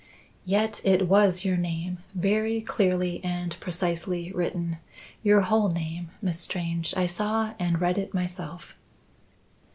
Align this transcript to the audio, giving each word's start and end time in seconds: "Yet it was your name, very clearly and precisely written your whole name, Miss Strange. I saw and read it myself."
"Yet 0.45 0.81
it 0.83 1.07
was 1.07 1.45
your 1.45 1.57
name, 1.57 1.99
very 2.15 2.59
clearly 2.61 3.23
and 3.23 3.55
precisely 3.59 4.31
written 4.31 4.79
your 5.21 5.41
whole 5.41 5.69
name, 5.69 6.09
Miss 6.23 6.39
Strange. 6.39 6.95
I 6.97 7.05
saw 7.05 7.53
and 7.59 7.79
read 7.79 7.99
it 7.99 8.11
myself." 8.11 8.73